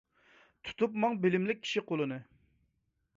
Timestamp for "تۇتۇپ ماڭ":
0.69-1.19